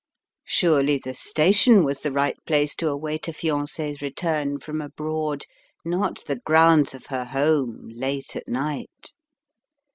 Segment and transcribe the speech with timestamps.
[0.47, 5.43] Surely, the station was the right place to await a fiancee's return from abroad,
[5.85, 9.13] not the grounds of her home— late at night!